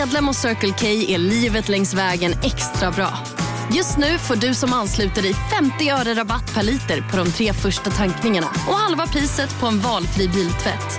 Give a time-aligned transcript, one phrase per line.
[0.00, 3.12] Medlem hos Circle K är livet längs vägen extra bra.
[3.76, 7.52] Just nu får du som ansluter dig 50 öre rabatt per liter på de tre
[7.52, 10.90] första tankningarna och halva priset på en valfri biltvätt.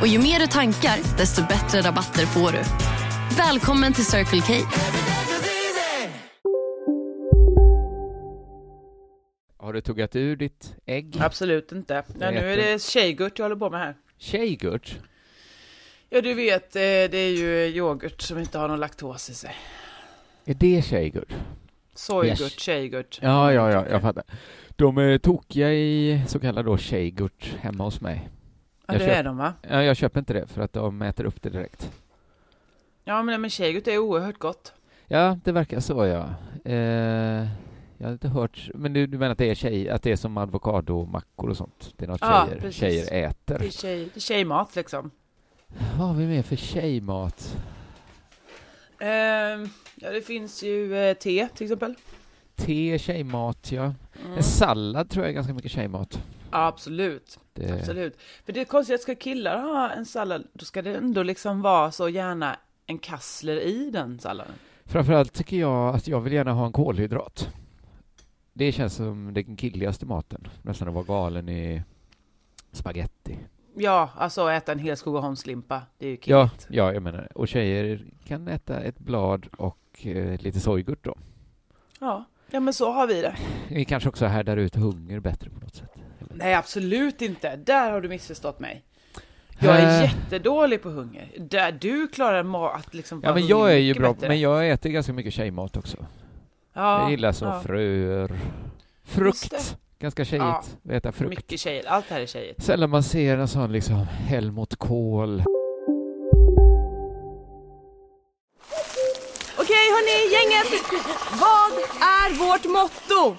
[0.00, 2.62] Och ju mer du tankar, desto bättre rabatter får du.
[3.36, 4.52] Välkommen till Circle K.
[9.58, 11.16] Har du tuggat ur ditt ägg?
[11.20, 12.04] Absolut inte.
[12.20, 13.96] Ja, nu är det tjejgurt jag håller på med här.
[14.18, 14.98] Tjejgurt?
[16.14, 19.54] Ja, du vet, eh, det är ju yoghurt som inte har någon laktos i sig.
[20.44, 21.34] Är det tjejgurt?
[21.94, 22.52] Sojgurt, Yes.
[22.60, 23.18] tjejgurt.
[23.22, 24.24] Ja, ja, ja, jag fattar.
[24.76, 28.28] De är tokiga i så kallad då tjejgurt hemma hos mig.
[28.86, 29.54] Ja, jag det köp- är de va?
[29.70, 31.90] Ja, jag köper inte det för att de äter upp det direkt.
[33.04, 34.72] Ja, men, men tjejgurt är oerhört gott.
[35.06, 36.28] Ja, det verkar så ja.
[36.64, 37.46] Eh,
[37.98, 40.16] jag har inte hört, men du, du menar att det är tjej, att det är
[40.16, 41.92] som avokadomackor och sånt?
[41.96, 42.80] Det är något Ja, tjejer, precis.
[42.80, 43.70] tjejer Det är, äter.
[43.70, 45.10] tjej, det är tjejmat liksom.
[45.98, 47.56] Vad har vi mer för tjejmat?
[48.98, 51.94] Ehm, ja, det finns ju eh, te till exempel.
[52.56, 53.94] Te, tjejmat, ja.
[54.24, 54.36] Mm.
[54.36, 56.18] En sallad tror jag är ganska mycket tjejmat.
[56.50, 57.38] Ja, absolut.
[57.52, 58.18] Det, Absolut.
[58.44, 61.62] För det är konstigt att ska killar ha en sallad, då ska det ändå liksom
[61.62, 62.56] vara så gärna
[62.86, 64.54] en kassler i den salladen.
[64.84, 67.48] Framförallt tycker jag att jag vill gärna ha en kolhydrat.
[68.52, 70.48] Det känns som den killigaste maten.
[70.62, 71.82] Nästan att vara galen i
[72.72, 73.38] spaghetti.
[73.74, 77.28] Ja, alltså äta en hel Skogaholmslimpa, det är ju Ja, ja, jag menar.
[77.34, 81.16] Och tjejer kan äta ett blad och eh, lite sojgurt då.
[82.00, 82.24] Ja.
[82.50, 83.36] ja, men så har vi det.
[83.68, 85.90] Vi kanske också härdar ut hunger bättre på något sätt.
[86.34, 87.56] Nej, absolut inte.
[87.56, 88.84] Där har du missförstått mig.
[89.58, 90.02] Jag är Eh.
[90.02, 91.28] jättedålig på hunger.
[91.38, 94.28] Där du klarar att liksom Ja, men jag är ju bra, bättre.
[94.28, 95.96] men jag äter ganska mycket tjejmat också.
[96.72, 98.32] ja, jag gillar så ja, fröer,
[99.04, 99.76] frukt.
[100.02, 100.06] Det.
[100.06, 100.62] Ganska tjejigt, Ja.
[100.84, 101.30] att äta frukt.
[101.36, 101.84] Mycket tjejer.
[101.88, 102.62] Allt här är tjejigt.
[102.62, 103.96] Sällan man ser en sån liksom
[104.26, 105.42] Helmut Kohl.
[109.58, 110.82] Okej hörni, gänget!
[111.40, 113.36] Vad är vårt motto?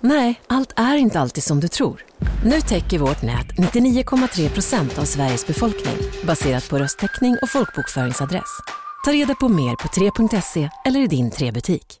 [0.00, 2.04] Nej, allt är inte alltid som du tror.
[2.44, 5.96] Nu täcker vårt nät 99,3 procent av Sveriges befolkning
[6.26, 8.58] baserat på röstteckning och folkbokföringsadress.
[9.04, 12.00] Ta reda på mer på 3.se eller i din 3-butik.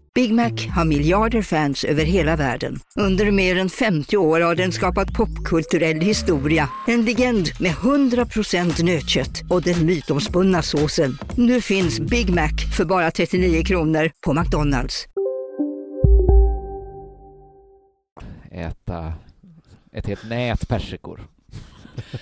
[0.15, 2.79] Big Mac har miljarder fans över hela världen.
[2.95, 6.69] Under mer än 50 år har den skapat popkulturell historia.
[6.87, 11.17] En legend med 100% nötkött och den mytomspunna såsen.
[11.37, 15.05] Nu finns Big Mac för bara 39 kronor på McDonalds.
[18.51, 19.13] Äta
[19.93, 21.27] ett helt nät persikor.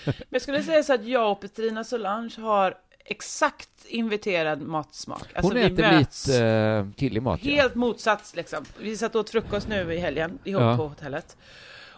[0.06, 2.73] Men jag skulle säga så att jag och Petrina Solange har
[3.09, 5.24] exakt inviterad matsmak.
[5.34, 7.40] Alltså, Hon äter lite äh, killig mat.
[7.44, 7.56] ja.
[7.62, 8.66] Helt motsats liksom.
[8.80, 10.78] Vi satt och åt frukost nu i helgen ihop Ja.
[10.78, 11.38] på hotellet.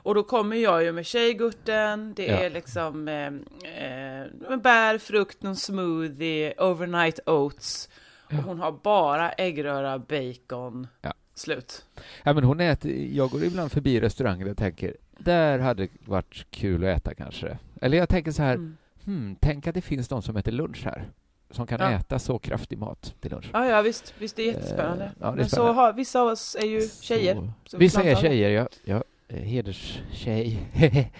[0.03, 2.37] Och då kommer jag ju med tjejgurten, det Ja.
[2.37, 7.89] är liksom eh, eh, bär, frukt, någon smoothie, overnight oats.
[8.25, 11.13] Och hon har bara äggröra, bacon, Ja.
[11.35, 11.85] slut.
[12.23, 16.45] Ja, men hon äter, jag går ibland förbi restauranger och tänker, där hade det varit
[16.51, 17.57] kul att äta kanske.
[17.81, 18.77] Eller jag tänker så här, Mm.
[19.05, 21.03] Hmm, tänk att det finns de som äter lunch här.
[21.51, 21.91] Som kan Ja.
[21.91, 23.49] äta så kraftig mat till lunch.
[23.53, 25.03] Ja, ja visst, visst det är jättespännande.
[25.05, 25.73] Eh, ja, är Men så spännande.
[25.81, 27.35] har, vissa av oss är ju tjejer.
[27.35, 28.67] Så- så vi Vissa är tjejer, ja.
[28.83, 30.57] ja eh, hederstjej.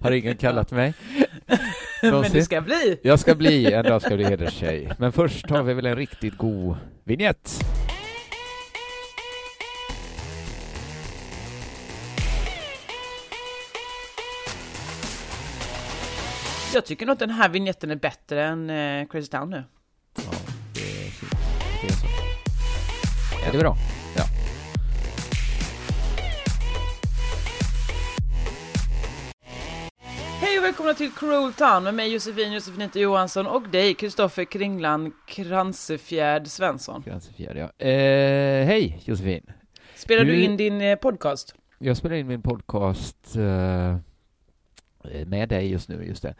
[0.00, 0.94] Har ingen kallat mig.
[2.02, 2.98] Men du ska bli!
[3.02, 4.92] Jag ska bli, en dag ska bli hederstjej.
[4.98, 7.64] Men först har vi väl en riktigt god vignett.
[16.76, 19.64] Jag tycker nog att den här vignetten är bättre än eh, Crazy Town nu.
[20.16, 20.22] Ja,
[20.74, 21.32] det är fint.
[21.80, 22.06] Det är så.
[23.44, 23.76] Ja, det är bra.
[24.16, 24.24] Ja.
[30.40, 35.12] Hej och välkomna till Cruel Town med mig Josefin Josefinita Johansson och dig Kristoffer Kringlan
[35.26, 37.02] Kransefjärd Svensson.
[37.06, 37.86] Gränsefjärd, ja.
[37.86, 39.46] Eh, hej Josefin.
[39.96, 41.54] Spelar Du- du in din eh, podcast?
[41.78, 43.96] Jag spelar in min podcast eh,
[45.26, 46.34] med dig just nu, just det.